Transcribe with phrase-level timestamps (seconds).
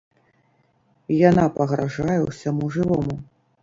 [1.29, 3.25] Яна пагражае ўсяму жывому.